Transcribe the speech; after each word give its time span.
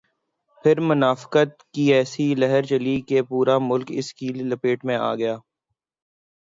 پھر 0.65 0.79
منافقت 0.81 1.51
کی 1.73 1.83
ایسی 1.93 2.33
لہر 2.35 2.63
چلی 2.63 2.99
کہ 3.01 3.21
پورا 3.21 3.57
ملک 3.61 3.87
اس 3.89 4.13
کی 4.13 4.27
لپیٹ 4.43 4.85
میں 4.85 4.95
آ 4.99 5.13
گیا۔ 5.15 5.37